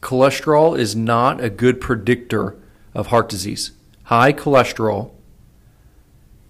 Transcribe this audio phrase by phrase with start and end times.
[0.00, 2.56] cholesterol is not a good predictor
[2.94, 3.72] of heart disease.
[4.04, 5.10] High cholesterol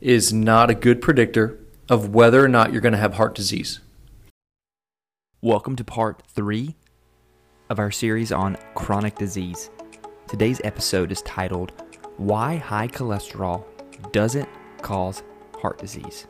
[0.01, 1.59] is not a good predictor
[1.89, 3.81] of whether or not you're going to have heart disease.
[5.41, 6.77] Welcome to part three
[7.71, 9.71] of our series on chronic disease.
[10.27, 11.73] Today's episode is titled
[12.19, 13.65] Why High Cholesterol
[14.13, 14.49] Doesn't
[14.83, 15.23] Cause
[15.61, 16.27] Heart Disease.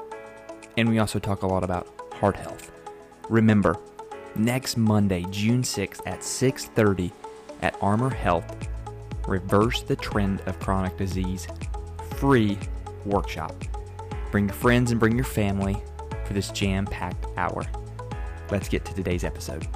[0.77, 2.71] And we also talk a lot about heart health.
[3.29, 3.77] Remember,
[4.39, 7.12] next Monday, June 6th at 6:30
[7.62, 8.68] at Armor Health,
[9.27, 11.48] reverse the trend of chronic disease
[12.16, 12.59] free
[13.05, 13.55] workshop.
[14.30, 15.83] Bring your friends and bring your family
[16.24, 17.64] for this jam-packed hour.
[18.51, 19.66] Let's get to today's episode.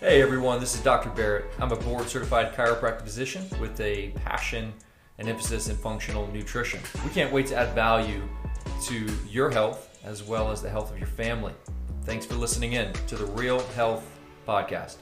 [0.00, 1.10] Hey everyone, this is Dr.
[1.10, 1.44] Barrett.
[1.58, 4.72] I'm a board certified chiropractic physician with a passion
[5.18, 6.80] and emphasis in functional nutrition.
[7.04, 8.22] We can't wait to add value
[8.84, 11.52] to your health as well as the health of your family.
[12.04, 14.96] Thanks for listening in to the Real Health Podcast.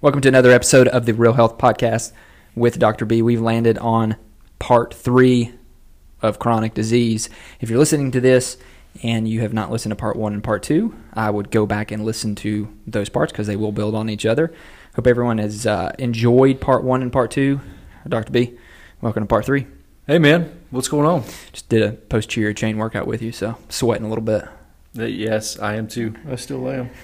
[0.00, 2.12] Welcome to another episode of the Real Health Podcast
[2.54, 3.04] with Dr.
[3.04, 3.20] B.
[3.20, 4.16] We've landed on
[4.60, 5.54] part three
[6.22, 7.28] of chronic disease.
[7.60, 8.58] If you're listening to this
[9.02, 11.90] and you have not listened to part one and part two, I would go back
[11.90, 14.52] and listen to those parts because they will build on each other.
[14.94, 17.60] Hope everyone has uh, enjoyed part one and part two.
[18.08, 18.32] Dr.
[18.32, 18.56] B,
[19.00, 19.66] welcome to part three.
[20.06, 21.24] Hey man, what's going on?
[21.52, 24.44] Just did a posterior chain workout with you, so sweating a little bit.
[24.98, 26.14] Uh, yes, I am too.
[26.28, 26.90] I still am.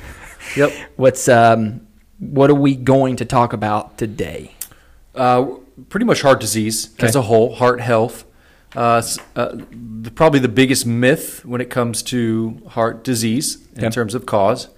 [0.58, 0.72] Yep.
[0.96, 1.86] What's um,
[2.18, 4.54] what are we going to talk about today?
[5.14, 5.52] Uh,
[5.88, 7.06] pretty much heart disease Okay.
[7.06, 8.26] as a whole, heart health.
[8.76, 9.00] Uh,
[9.36, 9.56] uh,
[10.02, 13.88] the, probably the biggest myth when it comes to heart disease in Okay.
[13.94, 14.68] terms of cause.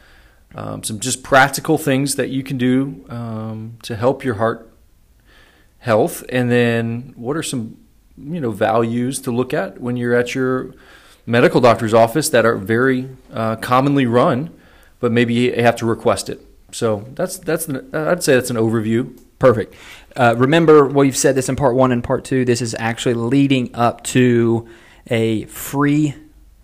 [0.55, 4.71] Um, some just practical things that you can do um, to help your heart
[5.87, 7.79] health, and then what are some
[8.19, 10.75] you know values to look at when you're at your
[11.25, 14.51] medical doctor's office that are very uh, commonly run,
[15.01, 16.41] but maybe you have to request it.
[16.73, 19.19] So that's that's an, I'd say that's an overview.
[19.39, 19.75] Perfect.
[20.17, 22.45] Uh, remember, we've said this in part one and part two.
[22.45, 24.67] This is actually leading up to
[25.09, 26.15] a free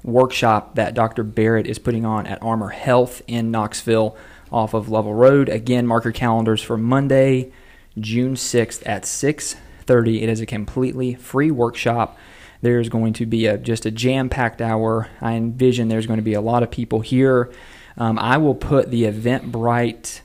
[0.02, 1.22] workshop that Dr.
[1.22, 4.16] Barrett is putting on at Armor Health in Knoxville
[4.50, 5.48] off of Lovell Road.
[5.48, 7.52] Again, mark your calendars for Monday,
[7.98, 10.22] June 6th at 6:30.
[10.22, 12.18] It is a completely free workshop.
[12.60, 15.08] There's going to be a just a jam-packed hour.
[15.20, 17.50] I envision there's going to be a lot of people here.
[17.96, 20.20] Um, I will put the Eventbrite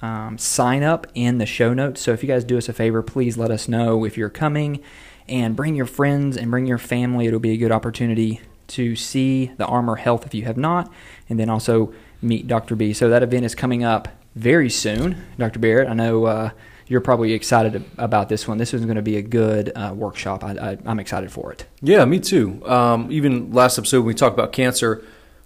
[0.00, 2.00] um, sign up in the show notes.
[2.00, 4.80] So if you guys do us a favor, please let us know if you're coming
[5.28, 7.26] and bring your friends and bring your family.
[7.26, 10.92] It'll be a good opportunity to see the Armor Health if you have not,
[11.28, 12.76] and then also meet Dr.
[12.76, 12.92] B.
[12.92, 15.24] So that event is coming up very soon.
[15.38, 15.58] Dr.
[15.58, 16.50] Barrett, I know uh,
[16.88, 18.58] you're probably excited about this one.
[18.58, 20.42] This is going to be a good uh, workshop.
[20.42, 21.66] I, I'm excited for it.
[21.82, 22.66] Yeah, me too.
[22.66, 25.04] Um, even last episode when we talked about cancer,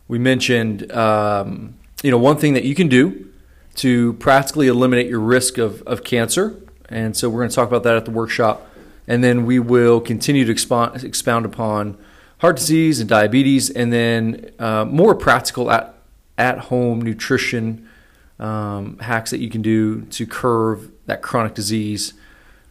[0.08, 3.28] we mentioned um, you know one thing that you can do
[3.76, 6.56] to practically eliminate your risk of, of cancer,
[6.88, 8.69] and so we're going to talk about that at the workshop,
[9.09, 11.97] and then we will continue to expound, expound upon
[12.38, 15.94] heart disease and diabetes, and then uh, more practical at
[16.38, 17.88] at home nutrition
[18.38, 22.15] um, hacks that you can do to curve that chronic disease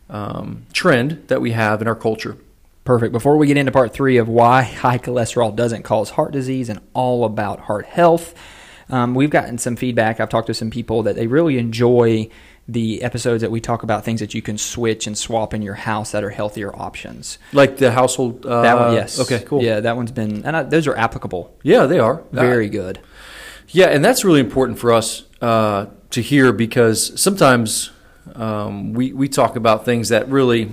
[0.10, 2.38] um, trend that we have in our culture.
[2.84, 3.12] Perfect.
[3.14, 6.80] Before we get into part three of why high cholesterol doesn't cause heart disease and
[6.94, 8.34] all about heart health,
[8.90, 10.20] um, we've gotten some feedback.
[10.20, 12.30] I've talked to some people that they really enjoy
[12.68, 15.74] the episodes that we talk about things that you can switch and swap in your
[15.76, 17.38] house that are healthier options.
[17.54, 18.46] Like the household.
[18.46, 19.20] Uh, That one, yes.
[19.20, 19.62] Okay, cool.
[19.62, 21.54] Yeah, that one's been, and I, those are applicable.
[21.64, 23.00] Yeah, they are Very Uh, good.
[23.72, 27.92] Yeah, and that's really important for us uh, to hear because sometimes
[28.36, 30.70] um, we we talk about things that really,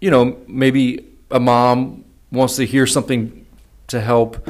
[0.00, 3.44] you know, maybe a mom wants to hear something
[3.88, 4.48] to help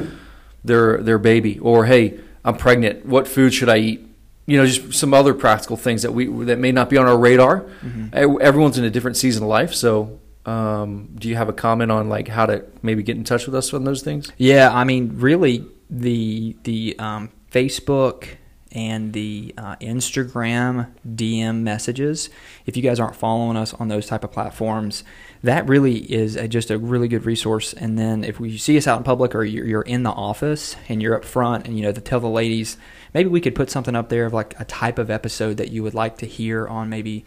[0.63, 3.05] their their baby, or hey, I'm pregnant.
[3.05, 4.07] What food should I eat?
[4.45, 7.17] You know, just some other practical things that we that may not be on our
[7.17, 7.65] radar.
[7.85, 10.19] E- Everyone's in a different season of life, so.
[10.45, 13.55] Um, do you have a comment on like how to maybe get in touch with
[13.55, 14.29] us on those things?
[14.37, 18.27] Yeah, I mean, really, the the um, Facebook
[18.71, 22.31] and the uh, Instagram DM messages.
[22.65, 25.03] If you guys aren't following us on those type of platforms,
[25.43, 27.73] that really is a, just a really good resource.
[27.73, 30.75] And then if we see us out in public or you're, you're in the office
[30.89, 32.77] and you're up front, and you know, to tell the ladies,
[33.13, 35.83] maybe we could put something up there of like a type of episode that you
[35.83, 37.25] would like to hear on maybe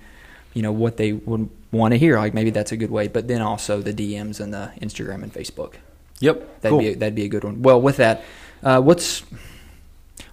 [0.52, 3.28] you know what they would want to hear like maybe that's a good way but
[3.28, 5.75] then also the dms and the instagram and facebook
[6.20, 6.78] Yep, That'd cool.
[6.81, 7.62] be a, that'd be a good one.
[7.62, 8.25] Well, with that,
[8.62, 9.23] uh, what's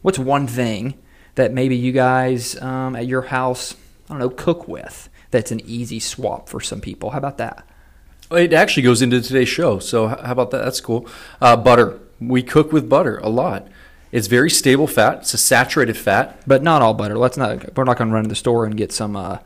[0.03, 0.99] what's one thing
[1.33, 3.75] that maybe you guys um, at your house,
[4.07, 7.09] I don't know, cook with that's an easy swap for some people?
[7.09, 7.67] How about that?
[8.31, 9.79] It actually goes into today's show.
[9.79, 10.63] So how about that?
[10.63, 11.07] That's cool.
[11.41, 11.99] Uh, butter.
[12.19, 13.67] We cook with butter a lot.
[14.11, 15.19] It's very stable fat.
[15.19, 16.41] It's a saturated fat.
[16.45, 17.17] But not all butter.
[17.17, 17.75] Let's not.
[17.75, 19.15] We're not going to run to the store and get some.
[19.15, 19.39] Uh,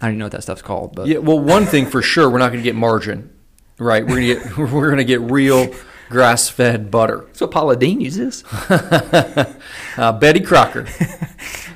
[0.00, 0.94] I don't even know what that stuff's called.
[0.94, 1.18] But Yeah.
[1.18, 3.30] Well, one thing for sure, we're not going to get margarine,
[3.78, 4.04] right?
[4.04, 5.74] We're gonna get we're gonna get real
[6.14, 7.24] grass-fed butter.
[7.26, 8.44] that's what Paula Deen uses.
[9.96, 10.88] Uh, Betty Crocker,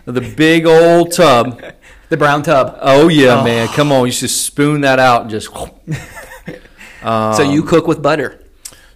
[0.05, 1.63] the big old tub.
[2.09, 2.77] The brown tub.
[2.81, 3.69] Oh yeah, man!
[3.69, 5.49] Come on, you just spoon that out and just.
[7.03, 8.43] so you cook with butter.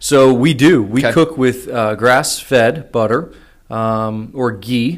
[0.00, 0.83] So we do.
[0.83, 1.12] We Okay.
[1.12, 3.33] cook with uh, grass-fed butter
[3.71, 4.95] um, or ghee,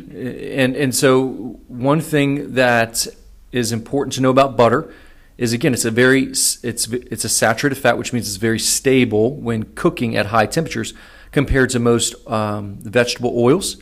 [0.57, 3.07] and and so one thing that
[3.53, 4.91] is important to know about butter
[5.37, 9.35] is again it's a very it's it's a saturated fat, which means it's very stable
[9.35, 10.95] when cooking at high temperatures
[11.33, 13.77] compared to most um, vegetable oils.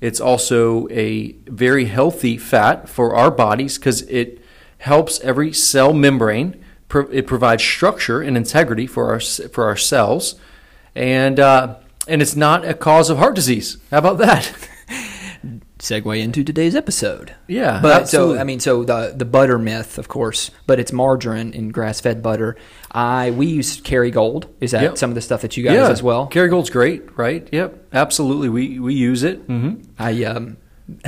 [0.00, 4.42] It's also a very healthy fat for our bodies because it
[4.78, 6.64] helps every cell membrane.
[7.12, 10.36] It provides structure and integrity for our for our cells,
[10.94, 11.76] and uh,
[12.08, 13.76] and it's not a cause of heart disease.
[13.90, 14.68] How about that?
[15.78, 17.34] Segue into today's episode.
[17.46, 18.34] Yeah, But absolutely.
[18.36, 22.00] so I mean, so the the butter myth, of course, but it's margarine in grass
[22.00, 22.56] fed butter.
[22.90, 24.48] I we use Kerrygold.
[24.60, 24.98] Is that Yep.
[24.98, 26.28] some of the stuff that you guys as well?
[26.28, 27.48] Kerrygold's great, right?
[27.52, 28.48] Yep, absolutely.
[28.48, 29.38] We we use it.
[29.42, 30.56] hmm I um,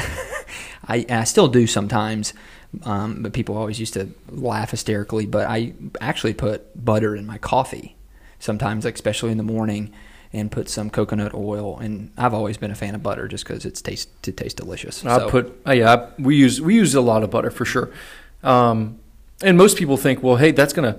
[0.87, 2.33] I, I still do sometimes,
[2.85, 5.27] um, but people always used to laugh hysterically.
[5.27, 7.97] But I actually put butter in my coffee
[8.39, 9.93] sometimes, like especially in the morning,
[10.33, 11.79] and put some coconut oil.
[11.79, 15.05] And I've always been a fan of butter just because it's taste it tastes delicious.
[15.05, 15.93] I So- put oh, yeah.
[15.95, 17.91] I, we use we use a lot of butter for sure,
[18.43, 18.99] um,
[19.43, 20.99] and most people think, well, hey, that's gonna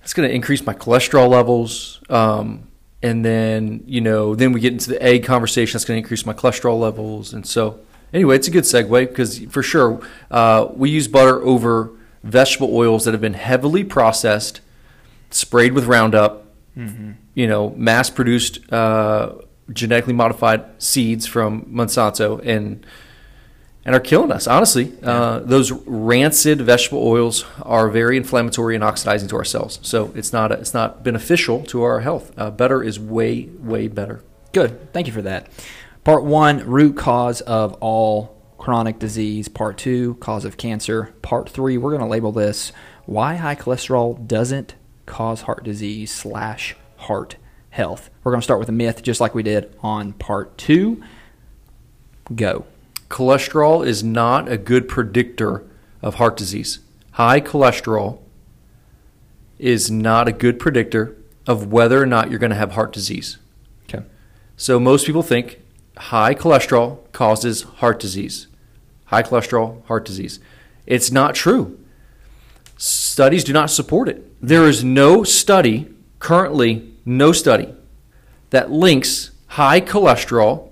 [0.00, 2.64] that's gonna increase my cholesterol levels, um,
[3.02, 5.72] and then you know, then we get into the egg conversation.
[5.74, 7.78] That's gonna increase my cholesterol levels, and so
[8.12, 10.00] anyway, it's a good segue because for sure
[10.30, 11.90] uh, we use butter over
[12.22, 14.60] vegetable oils that have been heavily processed,
[15.30, 16.44] sprayed with Roundup,
[17.34, 19.34] you know, mass produced, uh,
[19.72, 22.86] genetically modified seeds from Monsanto and
[23.86, 24.46] and are killing us.
[24.46, 29.78] Honestly, uh, those rancid vegetable oils are very inflammatory and oxidizing to our cells.
[29.82, 32.32] So it's not it's not beneficial to our health.
[32.38, 34.22] Uh, better is way way better.
[34.52, 34.92] Good.
[34.92, 35.48] Thank you for that.
[36.04, 39.48] Part one, root cause of all chronic disease.
[39.48, 41.14] Part two, cause of cancer.
[41.22, 42.72] Part three, we're going to label this
[43.06, 47.36] why high cholesterol doesn't cause heart disease slash heart
[47.70, 48.10] health.
[48.22, 51.02] We're going to start with a myth just like we did on part two.
[52.34, 52.66] Go.
[53.08, 55.64] Cholesterol is not a good predictor
[56.00, 56.78] of heart disease.
[57.12, 58.20] High cholesterol
[59.58, 61.16] is not a good predictor
[61.46, 63.38] of whether or not you're going to have heart disease.
[63.88, 64.04] Okay.
[64.56, 65.60] So most people think
[65.96, 68.48] high cholesterol causes heart disease.
[69.06, 70.40] High cholesterol, heart disease.
[70.86, 71.78] It's not true.
[72.76, 74.24] Studies do not support it.
[74.40, 77.74] There is no study, currently, no study,
[78.50, 80.70] that links high cholesterol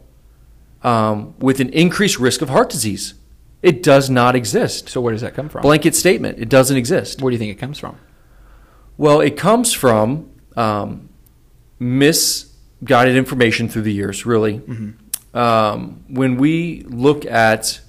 [0.82, 3.14] um, with an increased risk of heart disease.
[3.62, 4.88] It does not exist.
[4.88, 5.62] So where does that come from?
[5.62, 6.38] Blanket statement.
[6.38, 7.22] It doesn't exist.
[7.22, 7.96] Where do you think it comes from?
[8.98, 11.08] Well, it comes from um,
[11.78, 14.60] misguided information through the years, really.
[15.32, 17.80] Um, when we look at,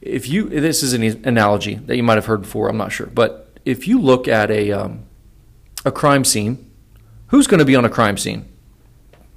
[0.00, 3.06] if you, this is an analogy that you might have heard before, I'm not sure,
[3.06, 5.04] but if you look at a, um,
[5.84, 6.70] a crime scene,
[7.28, 8.48] who's going to be on a crime scene?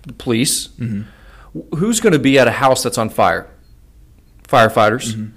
[0.03, 0.69] The police.
[1.75, 3.47] Who's going to be at a house that's on fire?
[4.47, 5.31] Firefighters.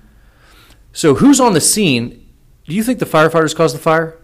[0.93, 2.26] So who's on the scene?
[2.67, 4.17] Do you think the firefighters caused the fire?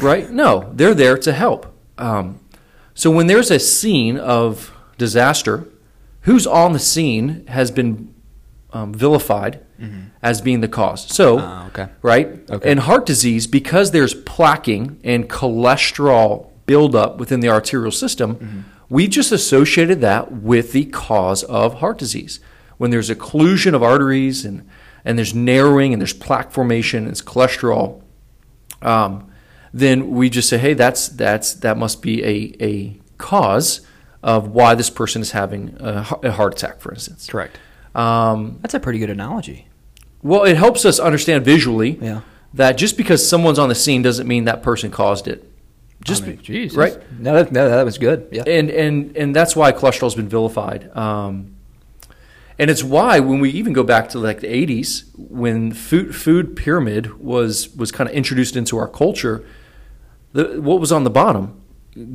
[0.00, 0.30] Right?
[0.30, 1.74] No, they're there to help.
[1.98, 2.40] Um,
[2.94, 5.68] so when there's a scene of disaster,
[6.22, 8.14] who's on the scene has been
[8.72, 9.60] um, vilified
[10.22, 11.06] as being the cause.
[11.14, 11.86] So, Ah, okay.
[12.02, 12.26] right?
[12.50, 12.70] Okay.
[12.70, 19.30] And heart disease, because there's plaquing and cholesterol buildup within the arterial system, we just
[19.32, 22.40] associated that with the cause of heart disease.
[22.78, 24.68] When there's occlusion of arteries and,
[25.04, 28.02] and there's narrowing and there's plaque formation and it's cholesterol,
[28.82, 29.30] um,
[29.72, 33.80] then we just say, hey, that's that's that must be a, a cause
[34.22, 37.26] of why this person is having a, a heart attack, for instance.
[37.28, 37.58] Correct.
[37.98, 39.66] Um, That's a pretty good analogy.
[40.22, 42.20] well, it helps us understand visually Yeah.
[42.54, 45.44] that just because someone's on the scene doesn't mean that person caused it.
[46.04, 48.28] Just I mean, be- right, No, that, no, that was good.
[48.30, 48.44] Yeah.
[48.46, 50.96] and and and that's why cholesterol's been vilified.
[50.96, 51.56] Um,
[52.60, 56.56] and it's why when we even go back to like the 80s, when food food
[56.56, 59.44] pyramid was was kind of introduced into our culture,
[60.32, 61.60] the, what was on the bottom?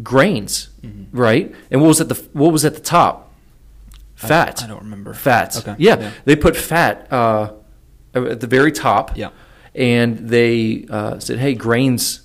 [0.01, 1.17] Grains, Mm-hmm.
[1.17, 1.53] right?
[1.69, 3.22] And what was at the what was at the top?
[4.27, 4.63] Fat.
[4.63, 5.13] I don't remember.
[5.13, 5.59] Fats.
[5.59, 5.75] Okay.
[5.77, 6.11] Yeah, Yeah.
[6.25, 7.51] they put fat uh,
[8.13, 9.17] at the very top.
[9.17, 9.29] Yeah.
[9.75, 12.21] And they uh, said, "Hey, grains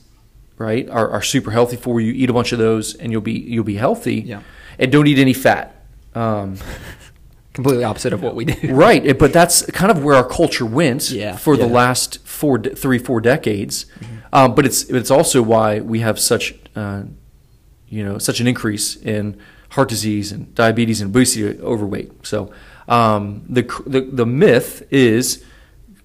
[0.59, 2.13] right, are, are super healthy for you.
[2.13, 4.17] Eat a bunch of those, and you'll be you'll be healthy.
[4.21, 4.43] Yeah.
[4.79, 5.75] And don't eat any fat.
[6.15, 6.57] Um,
[7.55, 8.73] Completely opposite of what we do.
[8.73, 12.99] right, but that's kind of where our culture went Yeah, for the last four, three,
[12.99, 13.87] four decades.
[14.33, 17.03] Um, but it's it's also why we have such uh,
[17.89, 19.37] you know such an increase in
[19.71, 22.27] heart disease and diabetes and obesity, overweight.
[22.27, 22.51] So
[22.89, 25.45] um, the, the the myth is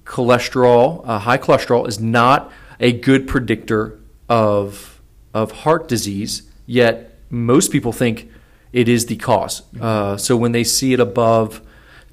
[0.05, 5.01] cholesterol, uh, high cholesterol, is not a good predictor of
[5.33, 6.43] of heart disease.
[6.65, 8.29] Yet most people think
[8.71, 9.61] it is the cause.
[9.79, 11.61] Uh, so when they see it above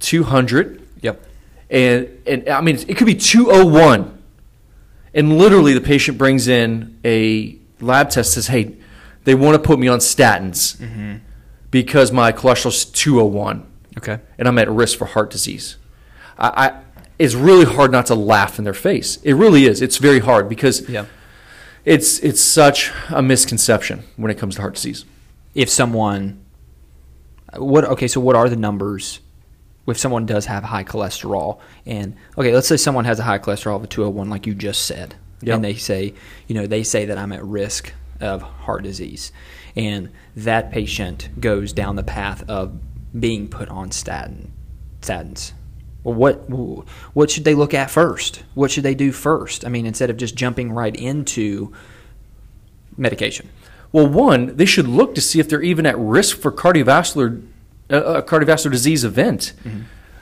[0.01, 1.25] 200, Yep.
[1.71, 4.19] and and I mean it could be 201,
[5.15, 8.77] and literally the patient brings in a lab test says, hey,
[9.25, 10.79] they want to put me on statins
[11.71, 13.67] because my cholesterol's 201
[13.99, 14.19] Okay.
[14.39, 15.77] and I'm at risk for heart disease.
[16.39, 16.81] I, I
[17.19, 19.17] it's really hard not to laugh in their face.
[19.23, 19.83] It really is.
[19.83, 21.05] It's very hard because Yeah.
[21.85, 25.05] it's it's such a misconception when it comes to heart disease.
[25.55, 26.41] If someone,
[27.57, 27.85] what?
[27.85, 29.21] Okay, so what are the numbers?
[29.87, 33.77] If someone does have high cholesterol, and okay, let's say someone has a high cholesterol
[33.77, 35.57] of a 201, like you just said, Yep.
[35.57, 36.15] and they say,
[36.47, 39.33] you know, they say that I'm at risk of heart disease,
[39.77, 42.79] and that patient goes down the path of
[43.19, 44.53] being put on statin,
[45.01, 45.53] statins.
[46.03, 46.37] Well, what
[47.15, 48.43] what should they look at first?
[48.55, 49.65] What should they do first?
[49.67, 51.73] I mean, instead of just jumping right into
[52.97, 53.49] medication.
[53.93, 57.43] Well, one, they should look to see if they're even at risk for cardiovascular
[57.91, 59.53] uh, a cardiovascular disease event.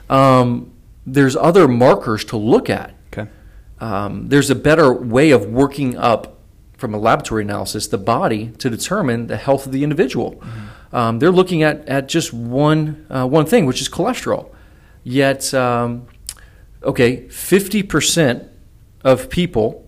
[0.09, 0.73] Um,
[1.05, 2.93] there's other markers to look at.
[3.13, 3.29] Okay.
[3.79, 6.38] um, there's a better way of working up
[6.79, 10.41] from a laboratory analysis the body to determine the health of the individual.
[10.91, 14.49] Um, they're looking at, at just one uh, one thing, which is cholesterol.
[15.03, 16.07] Yet, um,
[16.81, 18.43] okay, fifty percent
[19.03, 19.87] of people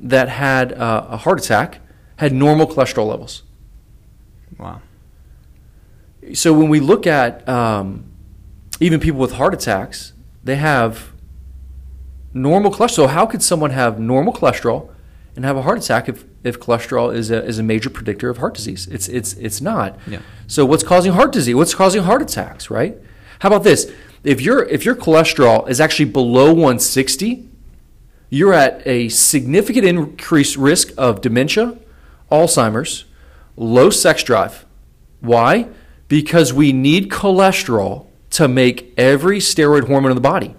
[0.00, 1.80] that had uh, a heart attack
[2.16, 3.42] had normal cholesterol levels.
[4.58, 4.80] Wow.
[6.34, 8.04] So when we look at um,
[8.80, 10.12] even people with heart attacks,
[10.44, 11.12] they have
[12.32, 12.90] normal cholesterol.
[12.90, 14.90] So how could someone have normal cholesterol
[15.36, 18.38] and have a heart attack if, if cholesterol is a, is a major predictor of
[18.38, 18.86] heart disease?
[18.88, 19.98] It's, it's, it's not.
[20.06, 20.20] Yeah.
[20.46, 21.54] So what's causing heart disease?
[21.54, 22.96] What's causing heart attacks, right?
[23.40, 23.92] How about this?
[24.24, 27.48] If, your if your cholesterol is actually below 160,
[28.30, 31.78] you're at a significant increased risk of dementia,
[32.30, 33.04] Alzheimer's,
[33.56, 34.66] low sex drive.
[35.20, 35.68] Why?
[36.08, 40.54] Because we need cholesterol to make every steroid hormone in the body.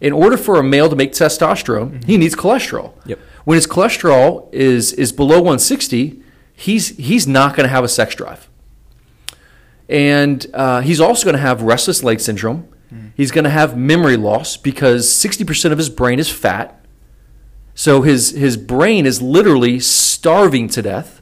[0.00, 2.20] In order for a male to make testosterone, he mm-hmm.
[2.20, 2.94] needs cholesterol.
[3.06, 3.18] Yep.
[3.44, 6.22] When his cholesterol is is below 160,
[6.52, 8.48] he's he's not going to have a sex drive.
[9.88, 12.68] And uh, he's also going to have restless leg syndrome.
[13.16, 16.80] He's going to have memory loss because 60% of his brain is fat.
[17.74, 21.20] So his, his brain is literally starving to death.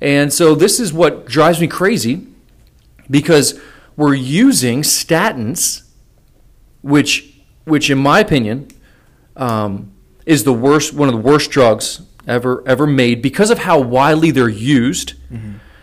[0.00, 2.26] And so this is what drives me crazy
[3.10, 3.58] because
[3.96, 5.84] we're using statins,
[6.82, 8.68] which, which in my opinion,
[9.36, 9.93] um,
[10.26, 14.30] is the worst, one of the worst drugs ever ever made because of how widely
[14.30, 15.14] they're used.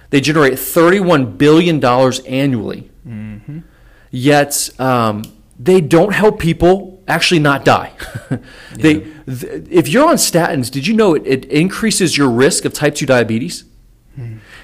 [0.10, 2.90] They generate thirty-one billion dollars annually.
[4.12, 5.24] Yet um,
[5.60, 7.92] they don't help people actually not die.
[8.74, 8.96] they,
[9.26, 12.96] th- if you're on statins, did you know it, it increases your risk of type
[12.96, 13.64] two diabetes?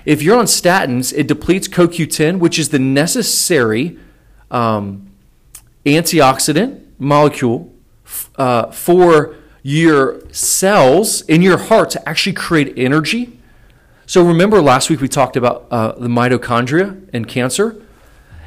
[0.06, 3.98] If you're on statins, it depletes CoQ10, which is the necessary
[4.52, 5.10] um,
[5.86, 7.74] antioxidant molecule
[8.06, 9.36] f- uh, for
[9.68, 13.38] your cells in your heart to actually create energy.
[14.06, 17.76] So remember last week we talked about uh, the mitochondria and cancer,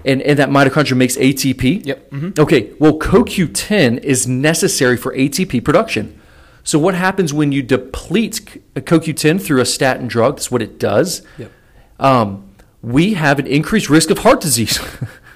[0.03, 1.85] and, and that mitochondria makes ATP.
[1.85, 2.11] Yep.
[2.11, 2.39] Mhm.
[2.39, 6.19] Okay, well, CoQ10 is necessary for ATP production.
[6.65, 10.37] So what happens when you deplete c- CoQ10 through a statin drug?
[10.37, 11.21] That's what it does.
[11.37, 11.53] Yep.
[11.99, 12.50] Um,
[12.81, 14.79] we have an increased risk of heart disease.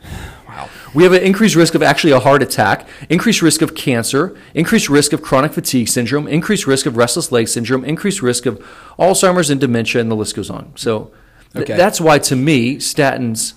[0.94, 4.88] We have an increased risk of actually a heart attack, increased risk of cancer, increased
[4.88, 8.64] risk of chronic fatigue syndrome, increased risk of restless leg syndrome, increased risk of
[8.98, 10.72] Alzheimer's and dementia, and the list goes on.
[10.76, 11.10] So
[11.52, 11.76] th- Okay.
[11.76, 13.54] that's why, to me, statins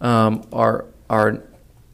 [0.00, 1.42] um, are are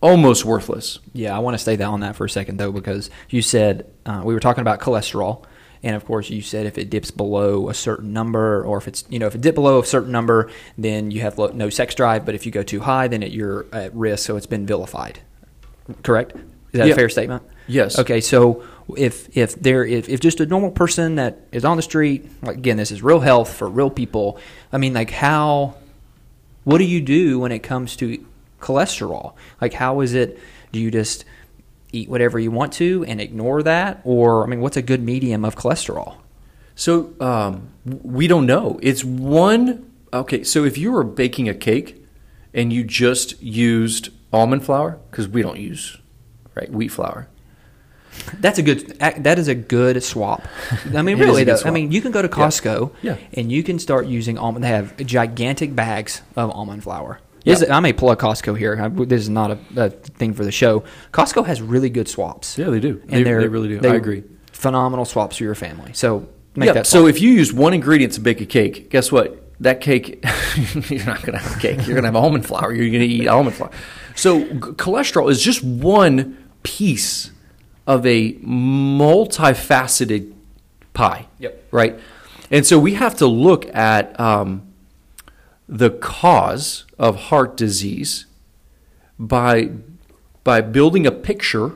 [0.01, 0.99] almost worthless.
[1.13, 3.87] Yeah, I want to stay that on that for a second though, because you said
[4.07, 5.45] uh, we were talking about cholesterol,
[5.83, 9.05] and of course you said if it dips below a certain number, or if it's
[9.09, 12.25] you know if it dipped below a certain number, then you have no sex drive.
[12.27, 14.27] But if you go too high, then it, you're at risk.
[14.27, 15.21] So it's been vilified.
[16.03, 16.33] Correct?
[16.73, 16.93] Is that Yeah.
[16.93, 17.43] a fair statement?
[17.67, 17.99] Yes.
[17.99, 18.63] Okay, so
[18.97, 22.57] if if there if, if just a normal person that is on the street, like
[22.57, 24.39] again, this is real health for real people.
[24.73, 25.75] I mean, like how
[26.65, 28.25] what do you do when it comes to
[28.61, 29.33] cholesterol?
[29.61, 30.39] Like, how is it?
[30.73, 31.25] Do you just
[31.93, 35.45] eat whatever you want to and ignore that, or I mean, what's a good medium
[35.45, 36.17] of cholesterol?
[36.75, 38.79] So um, we don't know.
[38.83, 39.91] It's one.
[40.13, 42.05] Okay, so if you were baking a cake
[42.55, 45.97] and you just used almond flour, because we don't use
[46.55, 47.29] right wheat flour.
[48.41, 48.99] That's a good.
[48.99, 50.47] That is a good swap.
[50.95, 51.59] I mean, really though.
[51.65, 53.17] I mean, you can go to Costco, Yeah.
[53.35, 54.65] and you can start using almond.
[54.65, 57.21] They have gigantic bags of almond flour.
[57.45, 58.81] Is- I may plug Costco here.
[58.81, 60.85] I, this is not a, a thing for the show.
[61.13, 62.59] Costco has really good swaps.
[62.59, 63.01] Yeah, they do.
[63.03, 63.79] and They, they're really do.
[63.81, 64.25] they're I agree.
[64.53, 65.93] Phenomenal swaps for your family.
[65.95, 66.73] So make yeah.
[66.75, 66.87] that.
[66.87, 69.37] So if you use one ingredient to bake a cake, guess what?
[69.61, 70.25] That cake,
[70.91, 71.79] you're not going to have a cake.
[71.87, 72.73] You're going to have almond flour.
[72.73, 73.71] You're going to eat almond flour.
[74.17, 77.31] So g- cholesterol is just one piece
[77.87, 80.33] of a multifaceted
[80.95, 81.27] pie.
[81.39, 81.69] Yep.
[81.71, 81.99] Right.
[82.51, 84.63] And so we have to look at um,
[85.71, 88.27] the cause of heart disease
[89.19, 89.71] by
[90.43, 91.75] by building a picture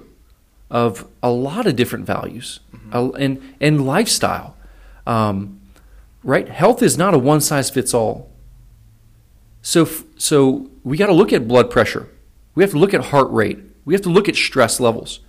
[0.68, 2.58] of a lot of different values
[2.92, 4.56] uh, and and lifestyle.
[5.06, 5.60] Um,
[6.24, 8.28] right, health is not a one size fits all.
[9.62, 12.08] So f- so we got to look at blood pressure.
[12.56, 13.60] We have to look at heart rate.
[13.84, 15.20] We have to look at stress levels.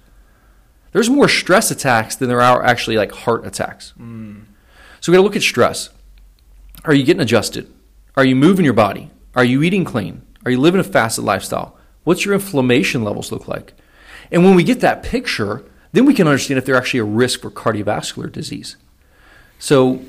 [0.91, 3.93] There's more stress attacks than there are actually like heart attacks.
[5.01, 5.89] So we got to look at stress.
[6.85, 7.71] Are you getting adjusted?
[8.17, 9.11] Are you moving your body?
[9.35, 10.21] Are you eating clean?
[10.45, 11.77] Are you living a fasted lifestyle?
[12.03, 13.73] What's your inflammation levels look like?
[14.31, 17.41] And when we get that picture, then we can understand if they're actually a risk
[17.41, 18.77] for cardiovascular disease.
[19.59, 20.01] So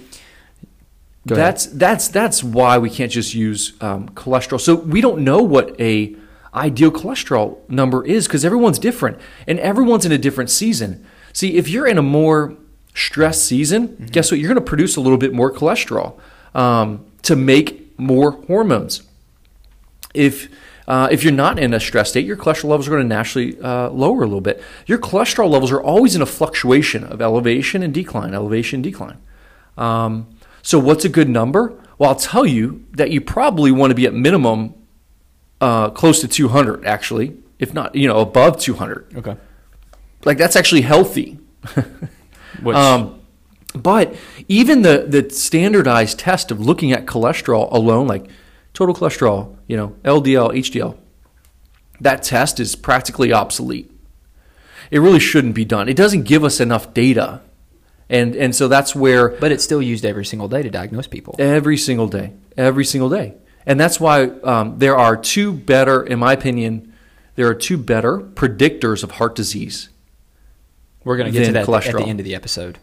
[1.25, 4.61] that's that's that's why we can't just use um, cholesterol.
[4.61, 6.15] So we don't know what a
[6.55, 11.05] ideal cholesterol number is because everyone's different and everyone's in a different season.
[11.33, 12.57] See, if you're in a more
[12.95, 14.41] stressed season, guess what?
[14.41, 16.19] You're going to produce a little bit more cholesterol
[16.55, 19.03] um, to make more hormones.
[20.15, 20.49] If
[20.89, 23.61] uh, if you're not in a stress state, your cholesterol levels are going to naturally
[23.61, 24.63] uh, lower a little bit.
[24.87, 29.19] Your cholesterol levels are always in a fluctuation of elevation and decline, elevation and decline.
[29.77, 30.29] Um,
[30.63, 31.75] so, what's a good number?
[31.99, 34.75] Well, I'll tell you that you probably want to be at minimum
[35.61, 39.17] uh, close to 200, actually, if not, you know, above 200.
[39.17, 39.37] okay.
[40.25, 41.39] Like that's actually healthy.
[42.63, 43.21] Which, Um,
[43.83, 44.15] but
[44.49, 48.29] even the, the standardized test of looking at cholesterol alone, like
[48.73, 50.97] total cholesterol, you know, LDL, HDL,
[52.01, 53.91] that test is practically obsolete.
[54.91, 55.89] It really shouldn't be done.
[55.89, 57.41] It doesn't give us enough data.
[58.09, 61.35] And, and so that's where but it's still used every single day to diagnose people.
[61.39, 63.35] every single day, every single day.
[63.67, 66.93] And that's why um, there are two better, in my opinion,
[67.35, 69.89] there are two better predictors of heart disease.
[71.05, 72.79] We're going to get to that at the end of the episode,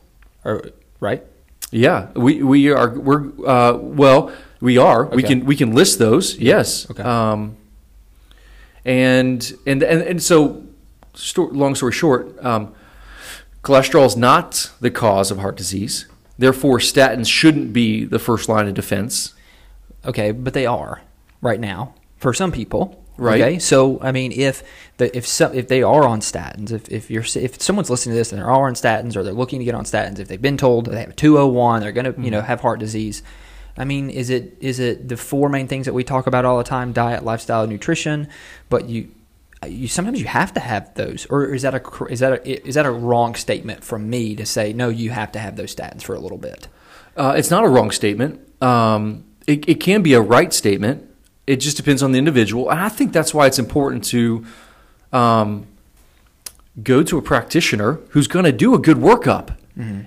[0.45, 0.69] or
[1.03, 1.23] right?
[1.71, 6.37] Yeah, we, we are we're uh, well we are we can we can list those
[6.37, 7.03] yes Okay.
[7.03, 7.57] um,
[8.85, 10.63] and and and and so
[11.37, 12.73] long story short um,
[13.63, 18.67] cholesterol is not the cause of heart disease therefore statins shouldn't be the first line
[18.67, 19.33] of defense
[20.05, 21.01] Okay, but they are
[21.41, 23.02] right now for some people.
[23.17, 23.41] Right.
[23.41, 24.63] Okay, so I mean, if
[24.97, 28.17] the if some if they are on statins, if if you're if someone's listening to
[28.17, 30.41] this and they're all on statins or they're looking to get on statins, if they've
[30.41, 32.47] been told they have 201, they're going to you know Mm-hmm.
[32.47, 33.21] have heart disease.
[33.77, 36.57] I mean, is it is it the four main things that we talk about all
[36.57, 38.27] the time: diet, lifestyle, nutrition?
[38.69, 39.09] But you
[39.67, 42.75] you sometimes you have to have those, or is that a is that a is
[42.75, 44.89] that a wrong statement from me to say no?
[44.89, 46.67] You have to have those statins for a little bit.
[47.15, 51.07] uh, it's not a wrong statement um, it, it can be a right statement
[51.45, 52.69] it just depends on the individual.
[52.69, 54.45] And I think that's why it's important to
[55.11, 55.67] um,
[56.81, 59.55] go to a practitioner who's going to do a good workup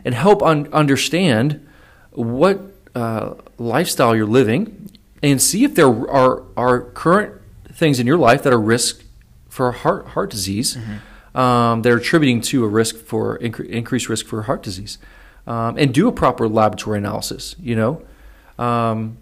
[0.05, 1.66] and help un- understand
[2.12, 2.61] what
[2.94, 4.90] uh, lifestyle you're living
[5.22, 7.35] and see if there are, are current
[7.72, 9.03] things in your life that are risk
[9.49, 10.77] for heart heart disease
[11.35, 14.99] um, that are attributing to a risk for incre- increased risk for heart disease.
[15.49, 18.03] Um, and do a proper laboratory analysis you know?
[18.59, 19.18] Um,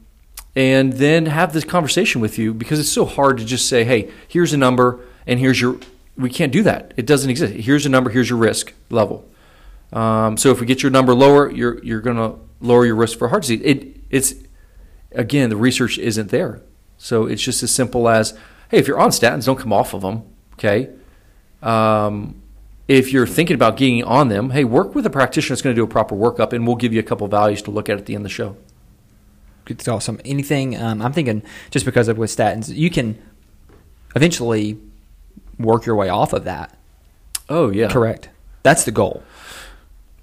[0.57, 4.11] and then have this conversation with you because it's so hard to just say, hey,
[4.29, 5.79] here's a number and here's your.
[6.17, 6.95] We can't do that.
[6.97, 7.55] It doesn't exist.
[7.55, 8.11] Here's a number.
[8.11, 9.29] Here's your risk level.
[9.93, 13.19] Um, so if we get your number lower, you're you're going to lower your risk
[13.19, 13.63] for heart disease.
[13.65, 14.35] It it's
[15.13, 16.63] again the research isn't there.
[16.99, 18.39] So it's just as simple as,
[18.71, 20.23] hey, if you're on statins, don't come off of them.
[20.55, 20.91] Okay.
[21.63, 22.41] Um,
[22.87, 25.81] if you're thinking about getting on them, hey, work with a practitioner that's going to
[25.81, 28.07] do a proper workup, and we'll give you a couple values to look at at
[28.07, 28.57] the end of the show.
[29.69, 30.21] It's awesome.
[30.25, 33.21] Anything um, I'm thinking, just because of with statins, you can
[34.15, 34.79] eventually
[35.59, 36.77] work your way off of that.
[37.49, 38.29] Oh yeah, Correct.
[38.63, 39.23] That's the goal.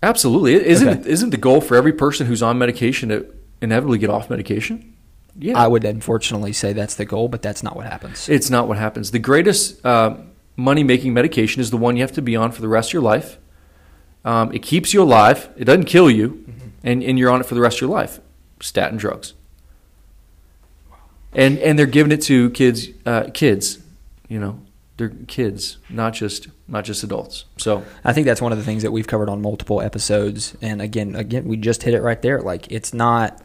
[0.03, 0.53] Absolutely.
[0.55, 1.09] Isn't Okay.
[1.09, 3.25] isn't the goal for every person who's on medication to
[3.61, 4.93] inevitably get off medication?
[5.37, 5.57] Yeah.
[5.57, 8.27] I would unfortunately say that's the goal, but that's not what happens.
[8.27, 9.11] it's not what happens.
[9.11, 10.17] The greatest uh,
[10.55, 12.93] money making medication is the one you have to be on for the rest of
[12.93, 13.37] your life.
[14.25, 15.49] Um, it keeps you alive.
[15.57, 16.43] It doesn't kill you.
[16.83, 18.19] and, and you're on it for the rest of your life.
[18.61, 19.33] Statin drugs.
[21.33, 23.79] And and they're giving it to kids uh, kids,
[24.27, 24.59] you know.
[24.97, 27.45] They're kids, not just not just adults.
[27.57, 30.55] So I think that's one of the things that we've covered on multiple episodes.
[30.61, 32.39] And again, again, we just hit it right there.
[32.41, 33.41] Like it's not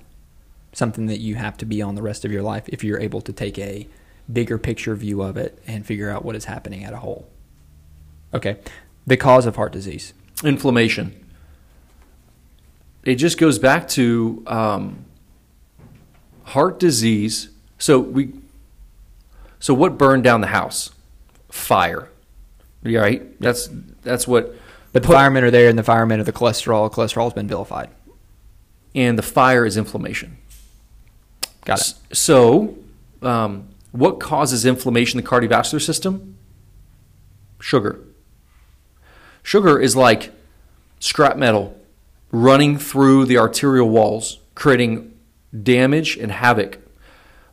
[0.72, 3.22] something that you have to be on the rest of your life if you're able
[3.22, 3.88] to take a
[4.30, 7.26] bigger picture view of it and figure out what is happening at a whole.
[8.34, 8.58] Okay,
[9.06, 10.12] the cause of heart disease.
[10.44, 11.24] inflammation.
[13.04, 15.05] It just goes back to um,
[16.46, 17.48] heart disease.
[17.78, 18.32] So we,
[19.58, 20.90] so what burned down the house?
[21.50, 22.08] Fire.
[22.82, 23.40] Yeah, right.
[23.40, 23.68] That's
[24.02, 24.54] that's what.
[24.92, 26.90] But the put- firemen are there, and the firemen are the cholesterol.
[26.90, 27.90] Cholesterol has been vilified.
[28.94, 30.38] and the fire is inflammation.
[31.64, 31.94] Got it.
[32.16, 32.76] So,
[33.22, 36.36] um, what causes inflammation in the cardiovascular system?
[37.60, 37.98] Sugar.
[39.42, 40.32] Sugar is like
[41.00, 41.78] scrap metal
[42.30, 45.12] running through the arterial walls, creating
[45.62, 46.78] damage and havoc,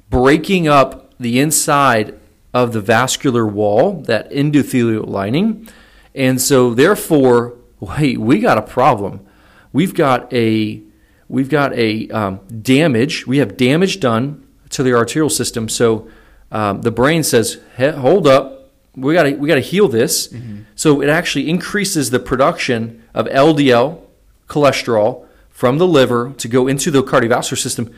[0.10, 2.20] breaking up the inside
[2.54, 5.68] of the vascular wall, that endothelial lining.
[6.14, 9.26] And so, therefore, wait, we got a problem.
[9.72, 10.82] We've got a
[11.28, 13.26] we've got a um, damage.
[13.26, 15.68] We have damage done to the arterial system.
[15.68, 16.08] So
[16.52, 20.32] um, the brain says, "Hey, "Hold up, we got to we got to heal this."
[20.76, 24.00] So it actually increases the production of LDL
[24.48, 27.94] cholesterol from the liver to go into the cardiovascular system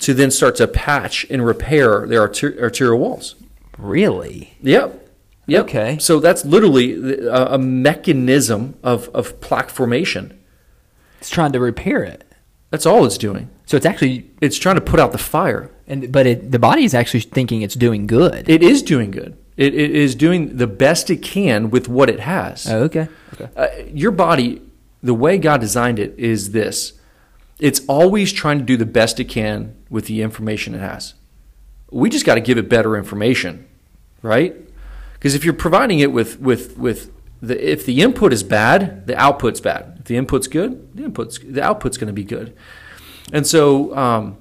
[0.00, 3.36] to then start to patch and repair their arter- arterial walls.
[3.78, 4.56] Really?
[4.62, 5.00] Yep.
[5.46, 5.64] Yep.
[5.66, 5.98] Okay.
[6.00, 6.94] So that's literally
[7.26, 10.36] a, a mechanism of, of plaque formation.
[11.20, 12.24] It's trying to repair it.
[12.70, 13.50] That's all it's doing.
[13.66, 15.70] So it's actually, It's trying to put out the fire.
[15.86, 18.48] and but it, the body is actually thinking it's doing good.
[18.48, 19.36] It is doing good.
[19.56, 22.68] It, it is doing the best it can with what it has.
[22.68, 23.06] oh, okay.
[23.34, 23.48] Okay.
[23.56, 24.60] Uh, your body,
[25.04, 26.94] the way God designed it, is this
[27.60, 31.14] it's always trying to do the best it can with the information it has.
[31.90, 33.68] We just got to give it better information,
[34.22, 34.56] right?
[35.12, 39.14] Because if you're providing it with, with, with the, if the input is bad, the
[39.14, 39.98] output's bad.
[40.00, 42.56] If the input's good, the input's the output's going to be good.
[43.32, 44.36] And so um,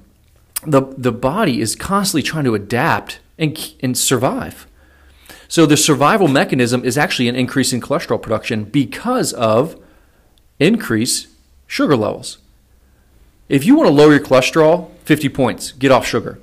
[0.66, 4.66] the the body is constantly trying to adapt and and survive.
[5.48, 9.80] So the survival mechanism is actually an increase in cholesterol production because of
[10.64, 11.28] increased
[11.68, 12.38] sugar levels.
[13.50, 16.40] If you want to lower your cholesterol, 50 points, get off sugar.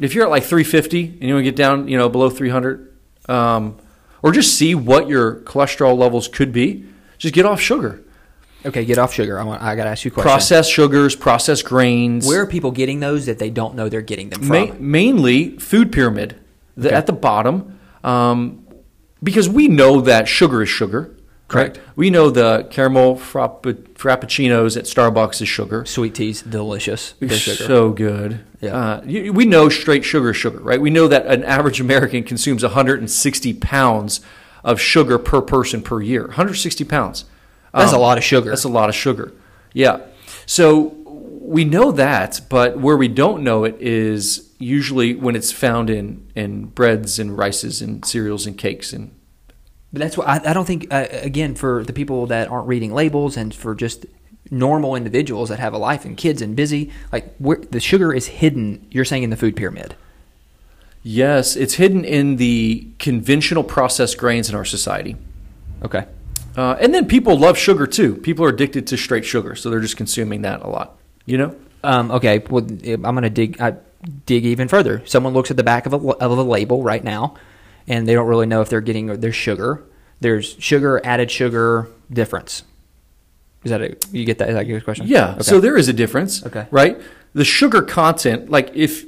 [0.00, 2.92] If you're at like 350 and you want to get down, you know, below 300,
[3.28, 3.76] um,
[4.22, 6.84] or just see what your cholesterol levels could be,
[7.18, 8.02] just get off sugar.
[8.64, 9.40] Okay, get off sugar.
[9.40, 9.62] I want.
[9.62, 10.28] I got to ask you a question.
[10.30, 12.26] Processed sugars, processed grains.
[12.26, 14.48] Where are people getting those that they don't know they're getting them from?
[14.68, 16.36] Ma- mainly food pyramid
[16.76, 16.96] the, Okay.
[16.96, 18.66] at the bottom, um,
[19.22, 21.10] because we know that sugar is sugar.
[21.50, 21.76] Correct.
[21.78, 21.86] Right?
[21.96, 23.62] We know the caramel frapp-
[23.94, 25.84] frappuccinos at Starbucks is sugar.
[25.84, 27.14] Sweet teas, delicious.
[27.66, 28.40] So good.
[28.60, 28.76] Yeah.
[28.76, 30.80] Uh, you, we know straight sugar is sugar, right?
[30.80, 34.20] We know that an average American consumes 160 pounds
[34.62, 36.22] of sugar per person per year.
[36.26, 37.24] 160 pounds.
[37.74, 38.50] That's a Um, lot of sugar.
[38.50, 39.32] That's a lot of sugar.
[39.72, 40.00] Yeah.
[40.46, 40.94] So
[41.40, 46.30] we know that, but where we don't know it is usually when it's found in,
[46.36, 49.10] in breads and rices and cereals and cakes and
[49.92, 50.92] But that's what I, I don't think.
[50.92, 54.06] Uh, again, for the people that aren't reading labels, and for just
[54.50, 58.26] normal individuals that have a life and kids and busy, like where, the sugar is
[58.26, 58.86] hidden.
[58.90, 59.94] You're saying in the food pyramid.
[61.02, 65.16] yes, it's hidden in the conventional processed grains in our society.
[65.82, 66.04] Okay.
[66.56, 68.16] Uh, and then people love sugar too.
[68.16, 70.98] People are addicted to straight sugar, so they're just consuming that a lot.
[71.24, 71.56] You know?
[71.82, 72.38] Um, okay.
[72.50, 73.60] Well, I'm going to dig.
[73.60, 73.76] I
[74.26, 75.02] dig even further.
[75.06, 77.36] Someone looks at the back of a of a label right now,
[77.88, 79.82] and they don't really know if they're getting their sugar.
[80.20, 82.62] There's sugar, added sugar, difference.
[83.64, 84.48] Is that a, you get that?
[84.50, 85.06] Is that good question?
[85.06, 85.32] Yeah.
[85.32, 85.42] Okay.
[85.42, 86.44] So there is a difference.
[86.46, 86.66] Okay.
[86.70, 87.00] Right?
[87.34, 89.04] The sugar content, like if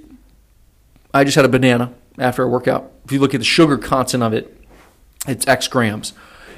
[1.15, 4.23] I just had a banana after a workout, if you look at the sugar content
[4.23, 4.57] of it,
[5.27, 6.13] it's X grams.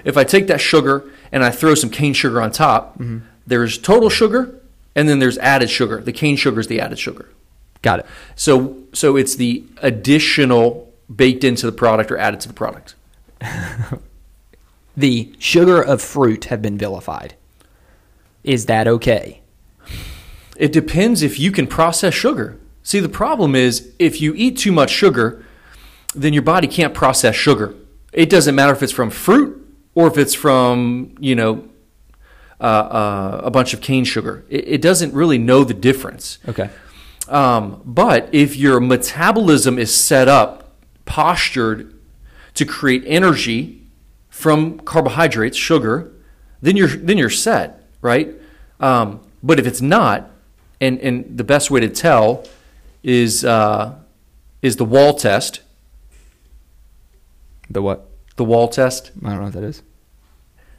[0.05, 3.19] If I take that sugar and I throw some cane sugar on top, Mm-hmm.
[3.47, 4.61] there's total sugar
[4.95, 6.01] and then there's added sugar.
[6.01, 7.31] The cane sugar is the added sugar.
[7.83, 8.07] got it.
[8.37, 12.95] So so it's the additional baked into the product or added to the product.
[14.97, 17.35] The sugar of fruit have been vilified.
[18.45, 19.41] Is that okay?
[20.57, 22.59] It depends if you can process sugar.
[22.83, 25.45] See, the problem is if you eat too much sugar,
[26.15, 27.75] then your body can't process sugar.
[28.13, 29.61] It doesn't matter if it's from fruit
[29.95, 31.69] or if it's from, you know,
[32.61, 34.45] uh, uh, a bunch of cane sugar.
[34.49, 36.39] It, it doesn't really know the difference.
[36.49, 36.71] Okay.
[37.29, 40.64] Um, but if your metabolism is set up,
[41.05, 41.95] postured
[42.55, 43.83] to create energy
[44.29, 46.11] from carbohydrates, sugar,
[46.63, 48.29] then you're then you're set, right?
[48.81, 50.31] Um, But if it's not,
[50.81, 52.45] and and the best way to tell
[53.03, 53.95] is uh,
[54.63, 55.61] is the wall test.
[57.71, 58.09] The what?
[58.37, 59.11] The wall test.
[59.25, 59.83] I don't know what that is.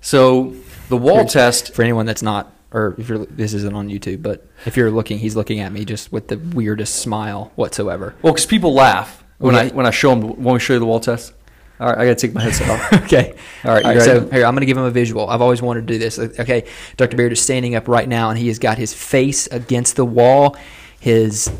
[0.01, 0.53] So
[0.89, 1.73] the wall Here's- test.
[1.73, 5.19] For anyone that's not, or if you're, this isn't on YouTube, but if you're looking,
[5.19, 8.15] he's looking at me just with the weirdest smile whatsoever.
[8.21, 10.85] Well, because people laugh when I when I show him me to show you the
[10.85, 11.33] wall test?
[11.79, 12.93] All right, I gotta take my headset off.
[13.03, 13.35] okay.
[13.65, 14.01] All right, All right.
[14.01, 15.29] So here, I'm going to give him a visual.
[15.29, 16.17] I've always wanted to do this.
[16.17, 16.65] Okay.
[16.95, 17.17] Dr.
[17.17, 20.55] Beard is standing up right now, and he has got his face against the wall.
[21.01, 21.51] His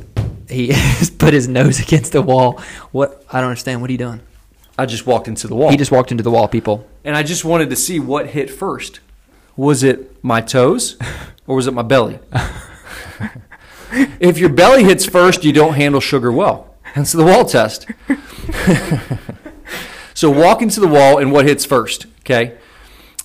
[0.50, 2.62] he has put his nose against the wall.
[2.92, 3.26] What?
[3.30, 3.82] I don't understand.
[3.82, 4.22] What are you doing?
[4.78, 5.70] I just walked into the wall.
[5.70, 6.88] He just walked into the wall, people.
[7.04, 9.00] and I just wanted to see what hit first.
[9.58, 10.98] Was it my toes
[11.48, 12.20] or was it my belly?
[14.20, 16.75] if your belly hits first, you don't handle sugar well.
[16.96, 17.88] Hence the wall test.
[20.14, 22.58] so walk into the wall and what hits first, okay?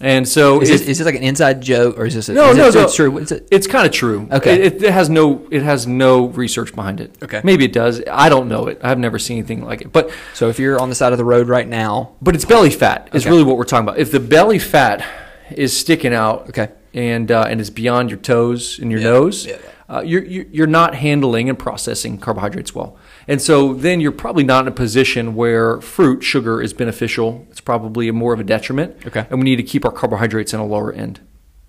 [0.00, 2.28] And so Is this, is this like an inside joke, or is this?
[2.30, 2.82] A, no, is no, it, no.
[2.84, 3.16] It's true.
[3.18, 3.46] Is it?
[3.52, 4.26] It's kind of true.
[4.32, 4.62] Okay.
[4.62, 7.18] It, it has no it has no research behind it.
[7.22, 7.42] Okay.
[7.44, 8.02] Maybe it does.
[8.10, 8.80] I don't know it.
[8.82, 9.92] I've never seen anything like it.
[9.92, 12.70] But So if you're on the side of the road right now, but it's belly
[12.70, 13.30] fat is Okay.
[13.30, 13.98] really what we're talking about.
[13.98, 15.04] If the belly fat
[15.50, 16.70] is sticking out, Okay.
[16.94, 19.58] and uh, and is beyond your toes and your Yeah, nose, yeah.
[19.86, 22.96] Uh, you're you're not handling and processing carbohydrates well,
[23.30, 27.46] and so then you're probably not in a position where fruit sugar is beneficial.
[27.50, 28.96] It's probably more of a detriment.
[29.06, 29.24] Okay.
[29.30, 31.20] and we need to keep our carbohydrates in a lower end.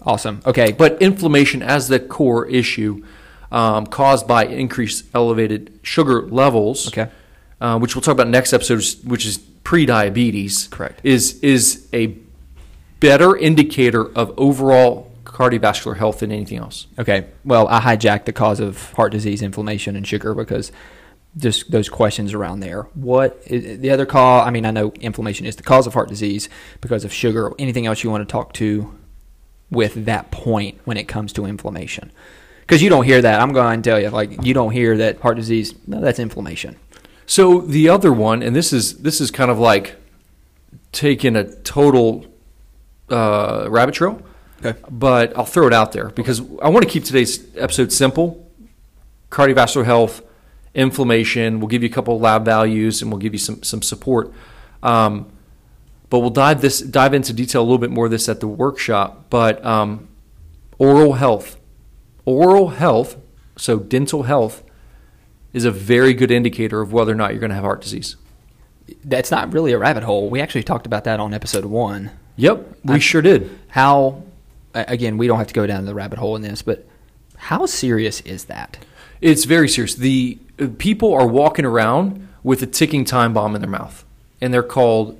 [0.03, 0.41] awesome.
[0.45, 3.03] Okay, But inflammation as the core issue,
[3.51, 7.07] um, caused by increased elevated sugar levels, Okay.
[7.61, 10.67] uh, which we'll talk about next episode, which is pre-diabetes.
[10.71, 10.99] Correct.
[11.03, 12.15] Is is a
[12.99, 16.87] better indicator of overall cardiovascular health than anything else.
[16.99, 17.25] Okay.
[17.45, 20.71] Well, I hijacked the cause of heart disease, inflammation, and sugar because
[21.37, 22.83] just those questions around there.
[22.93, 24.47] What is, the other cause?
[24.47, 26.49] I mean, I know inflammation is the cause of heart disease
[26.81, 27.47] because of sugar.
[27.47, 28.93] Or anything else you want to talk to
[29.69, 32.11] with that point when it comes to inflammation?
[32.61, 33.41] Because you don't hear that.
[33.41, 35.73] I'm going to tell you, like you don't hear that heart disease.
[35.87, 36.77] No, that's inflammation.
[37.25, 39.95] So the other one, and this is this is kind of like
[40.91, 42.25] taking a total
[43.09, 44.21] uh, rabbit trail.
[44.63, 44.79] Okay.
[44.91, 48.47] but I'll throw it out there because I want to keep today's episode simple.
[49.31, 50.21] Cardiovascular health,
[50.73, 51.59] inflammation.
[51.59, 54.31] We'll give you a couple of lab values and we'll give you some some support.
[54.83, 55.31] Um,
[56.09, 58.47] but we'll dive this dive into detail a little bit more of this at the
[58.47, 59.25] workshop.
[59.29, 60.07] But um,
[60.77, 61.59] oral health,
[62.25, 63.17] oral health,
[63.57, 64.63] so dental health,
[65.53, 68.15] is a very good indicator of whether or not you're going to have heart disease.
[69.05, 70.29] That's not really a rabbit hole.
[70.29, 72.11] We actually talked about that on episode one.
[72.35, 73.57] Yep, we I- sure did.
[73.69, 74.23] How,
[74.73, 76.85] again, we don't have to go down the rabbit hole in this, but
[77.37, 78.77] how serious is that?
[79.21, 79.95] It's very serious.
[79.95, 84.03] The uh, people are walking around with a ticking time bomb in their mouth,
[84.41, 85.19] and they're called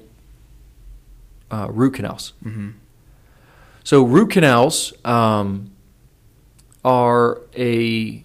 [1.51, 2.33] uh, root canals.
[3.83, 5.71] So root canals um,
[6.83, 8.23] are a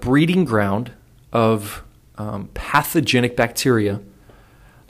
[0.00, 0.92] breeding ground
[1.32, 1.82] of
[2.16, 4.00] um, pathogenic bacteria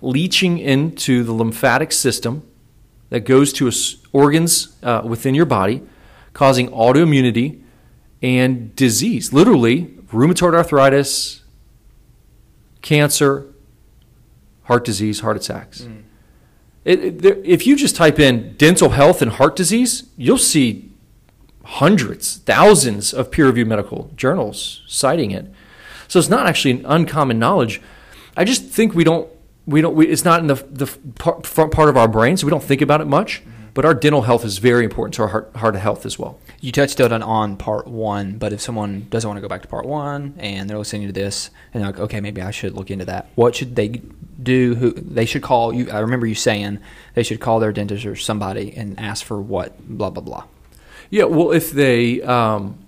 [0.02, 2.46] leaching into the lymphatic system
[3.08, 3.70] that goes to
[4.12, 5.82] organs uh, within your body,
[6.34, 7.62] causing autoimmunity
[8.24, 9.34] and disease.
[9.34, 11.42] Literally, rheumatoid arthritis,
[12.80, 13.46] cancer,
[14.62, 15.82] heart disease, heart attacks.
[15.82, 16.02] Mm.
[16.86, 20.90] It, it- there- if you just type in dental health and heart disease, you'll see
[21.64, 25.46] hundreds, thousands of peer reviewed medical journals citing it.
[26.08, 27.80] So it's not actually an uncommon knowledge.
[28.36, 29.28] I just think we don't,
[29.66, 32.46] we don't, we, it's not in the, the part, front part of our brain, so
[32.46, 33.42] we don't think about it much.
[33.44, 33.50] Mm.
[33.74, 36.38] But our dental health is very important to our heart, heart health as well.
[36.60, 39.68] You touched on on part one, but if someone doesn't want to go back to
[39.68, 42.90] part one and they're listening to this and they're like, okay, maybe I should look
[42.90, 43.30] into that.
[43.34, 44.00] What should they
[44.40, 44.76] do?
[44.76, 45.74] Who they should call?
[45.74, 46.78] You, I remember you saying
[47.14, 50.44] they should call their dentist or somebody and ask for what, blah blah blah.
[51.10, 52.78] Yeah, well, if they, um,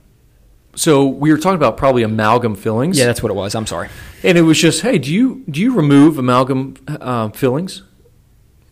[0.75, 2.97] so we were talking about probably amalgam fillings.
[2.99, 3.55] Yeah, that's what it was.
[3.55, 3.89] I'm sorry.
[4.23, 7.83] and it was just, hey, do you do you remove amalgam uh, fillings,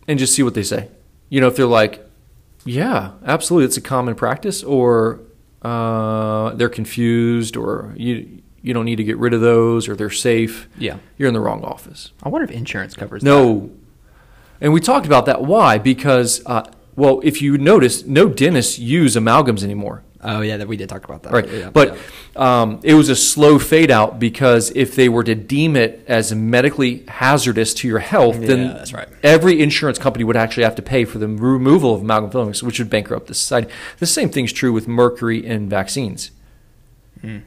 [0.07, 0.87] and just see what they say.
[1.29, 2.04] You know, if they're like,
[2.65, 5.21] yeah, absolutely, it's a common practice, or
[5.61, 10.09] uh, they're confused, or you you don't need to get rid of those, or they're
[10.09, 10.67] safe.
[10.77, 10.97] Yeah.
[11.17, 12.11] You're in the wrong office.
[12.23, 13.29] I wonder if insurance covers that.
[13.29, 13.69] No.
[14.59, 15.43] And we talked about that.
[15.43, 15.77] Why?
[15.77, 16.63] Because, uh,
[16.95, 20.03] well, if you notice, no dentists use amalgams anymore.
[20.27, 21.33] Oh yeah, that we did talk about that.
[21.33, 21.47] Right.
[21.49, 21.95] Yeah, but
[22.35, 22.61] yeah.
[22.61, 26.33] um, it was a slow fade out because if they were to deem it as
[26.33, 29.07] medically hazardous to your health, Yeah, then that's right.
[29.21, 32.79] every insurance company would actually have to pay for the removal of amalgam fillings, which
[32.79, 33.71] would bankrupt the society.
[33.99, 36.31] The same thing's true with mercury in vaccines.
[37.21, 37.39] Hmm.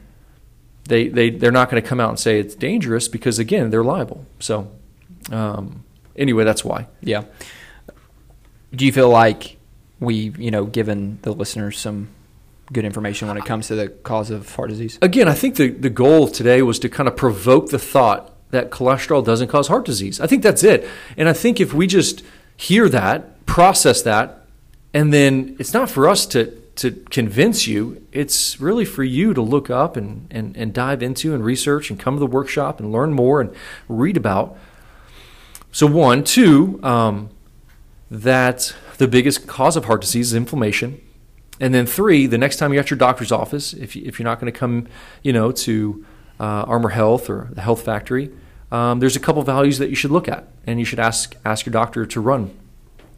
[0.85, 3.83] They, they, they're not going to come out and say it's dangerous because, again, they're
[3.83, 4.25] liable.
[4.39, 4.71] So,
[5.31, 5.83] um,
[6.15, 6.87] anyway, that's why.
[7.01, 7.25] Yeah.
[8.73, 9.57] Do you feel like
[9.99, 12.07] we, you know, given the listeners some
[12.71, 14.99] good information when it comes to the cause of heart disease.
[15.01, 18.69] Again, I think the, the goal today was to kind of provoke the thought that
[18.69, 20.19] cholesterol doesn't cause heart disease.
[20.19, 20.87] I think that's it.
[21.17, 22.23] And I think if we just
[22.57, 24.45] hear that, process that,
[24.93, 29.41] and then it's not for us to, to convince you, it's really for you to
[29.41, 32.91] look up and, and, and dive into and research and come to the workshop and
[32.91, 33.53] learn more and
[33.87, 34.57] read about.
[35.71, 37.29] So, one, two, um,
[38.09, 40.99] that the biggest cause of heart disease is inflammation.
[41.59, 44.25] And then three, the next time you're at your doctor's office, if, you, if you're
[44.25, 44.87] not going to come,
[45.23, 46.05] you know, to
[46.39, 48.31] uh, Armor Health or the Health Factory,
[48.71, 51.65] um, there's a couple values that you should look at, and you should ask ask
[51.65, 52.55] your doctor to run.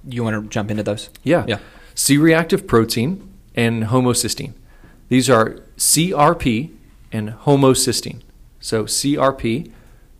[0.07, 1.09] You want to jump into those?
[1.23, 1.59] Yeah, Yeah.
[1.93, 4.53] C-reactive protein and homocysteine.
[5.09, 6.71] These are CRP
[7.11, 8.21] and homocysteine.
[8.61, 9.71] So CRP,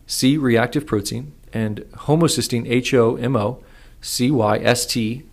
[0.06, 3.62] C-reactive protein, and homocysteine, H-O-M-O,
[4.02, 5.26] C-Y-S-T-E-I-N-E,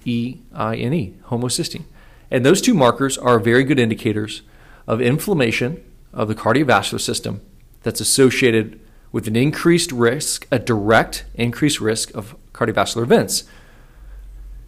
[1.27, 1.83] homocysteine.
[2.31, 4.41] And those two markers are very good indicators
[4.87, 7.41] of inflammation of the cardiovascular system
[7.83, 8.79] that's associated
[9.11, 13.43] with an increased risk, a direct increased risk of cardiovascular events.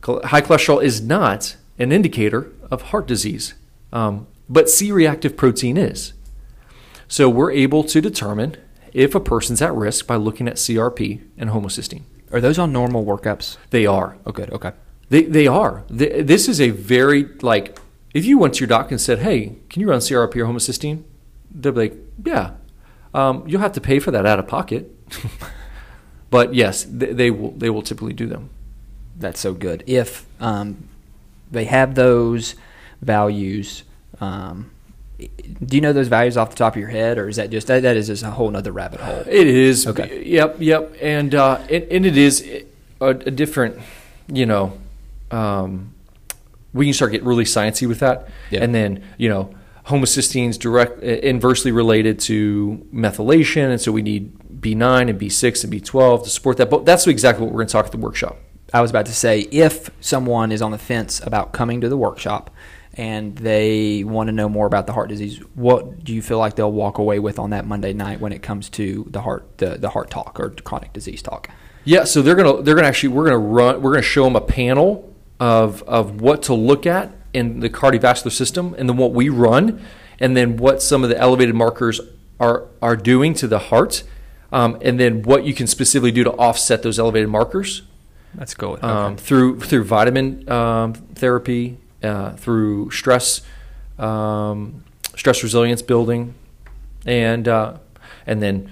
[0.04, 3.54] High cholesterol is not an indicator of heart disease,
[3.94, 6.14] um, but C reactive protein is.
[7.08, 8.58] So we're able to determine
[8.94, 12.04] if a person's at risk by looking at CRP and homocysteine.
[12.32, 13.58] Are those on normal workups?
[13.70, 14.18] They are.
[14.26, 14.50] Oh, good.
[14.52, 14.72] Okay.
[15.12, 15.84] They, they are.
[15.90, 17.78] Th this is a very, like,
[18.14, 21.04] if you went to your doctor and said, hey, can you run CRP or homocysteine?
[21.54, 22.52] They'll be like, yeah.
[23.14, 24.90] Um, you'll have to pay for that out of pocket.
[26.30, 28.52] but yes, they, they, will, they will typically do them.
[29.18, 29.84] That's so good.
[29.86, 30.88] If um,
[31.52, 32.56] they have those
[33.02, 33.84] values,
[34.22, 34.72] um,
[35.20, 37.68] do you know those values off the top of your head, or is that just
[37.68, 39.24] that, that is just a whole other rabbit hole?
[39.28, 39.86] It is.
[39.86, 40.24] Okay.
[40.26, 40.56] Yep.
[40.60, 40.96] Yep.
[41.02, 42.42] And uh, and, and it is
[43.02, 43.78] a, a different.
[44.34, 44.81] You know,
[45.34, 45.94] um,
[46.74, 48.64] we can start getting really sciencey with that, Yeah.
[48.64, 49.54] and then you know,
[49.88, 56.24] homocysteines direct inversely related to methylation, and so we need B9 and B6 and B12
[56.24, 56.70] to support that.
[56.70, 58.38] But that's exactly what we're going to talk at the workshop.
[58.74, 61.98] I was about to say, if someone is on the fence about coming to the
[61.98, 62.52] workshop
[62.94, 66.56] and they want to know more about the heart disease, what do you feel like
[66.56, 69.78] they'll walk away with on that Monday night when it comes to the heart the,
[69.78, 71.50] the heart talk or chronic disease talk?
[71.84, 74.42] Yeah, so they're gonna they're gonna actually we're gonna run we're gonna show them a
[74.42, 75.11] panel
[75.42, 79.84] of of what to look at in the cardiovascular system, and then what we run,
[80.20, 82.00] and then what some of the elevated markers
[82.40, 84.04] are are doing to the heart,
[84.52, 87.82] um, and then what you can specifically do to offset those elevated markers
[88.36, 88.78] That's cool.
[88.84, 93.42] um, through through vitamin um, therapy, uh, through stress
[93.98, 94.84] um,
[95.16, 96.36] stress resilience building,
[97.04, 97.78] and uh,
[98.28, 98.70] and then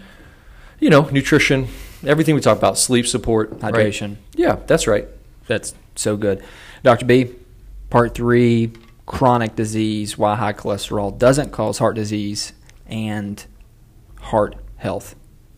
[0.79, 1.67] you know nutrition,
[2.05, 3.73] everything we talk about, sleep support, right?
[3.73, 4.17] Hydration.
[4.35, 5.07] Yeah, that's right.
[5.47, 6.43] That's so good.
[6.83, 7.05] Dr.
[7.05, 7.31] B,
[7.89, 8.71] part three
[9.05, 12.53] chronic disease, why high cholesterol doesn't cause heart disease,
[12.87, 13.43] and
[14.21, 15.15] heart health.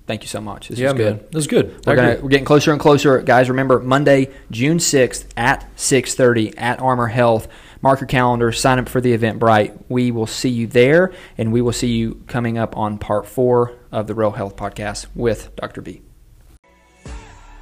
[0.08, 0.70] Thank you so much.
[0.70, 1.18] This yeah, was good.
[1.18, 1.86] man, that's good.
[1.86, 3.50] We're, gonna, we're getting closer and closer, guys.
[3.50, 7.48] Remember Monday, June sixth at six thirty at Armor Health.
[7.82, 8.52] Mark your calendar.
[8.52, 9.40] Sign up for the event.
[9.40, 9.90] Bright.
[9.90, 13.74] We will see you there, and we will see you coming up on part four
[13.92, 15.82] of the Real Health Podcast with Dr.
[15.82, 16.02] B.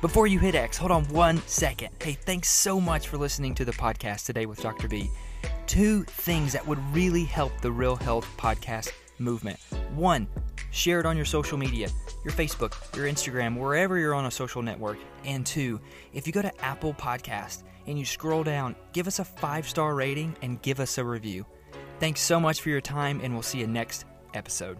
[0.01, 1.89] Before you hit X, hold on one second.
[2.01, 4.87] Hey, thanks so much for listening to the podcast today with Dr.
[4.87, 5.09] B.
[5.67, 9.59] Two things that would really help the Real Health Podcast movement.
[9.93, 10.25] One,
[10.71, 11.89] share it on your social media,
[12.23, 14.99] your Facebook, your Instagram, wherever you're on a social network.
[15.25, 15.81] And two,
[16.13, 19.95] if you go to Apple Podcast and you scroll down, give us a five star
[19.95, 21.45] rating and give us a review.
[21.99, 24.79] Thanks so much for your time, and we'll see you next episode.